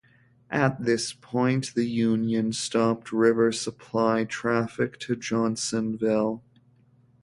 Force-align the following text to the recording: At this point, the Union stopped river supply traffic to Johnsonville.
At 0.49 0.83
this 0.83 1.13
point, 1.13 1.75
the 1.75 1.85
Union 1.87 2.53
stopped 2.53 3.11
river 3.11 3.51
supply 3.51 4.23
traffic 4.23 4.97
to 5.01 5.15
Johnsonville. 5.15 6.41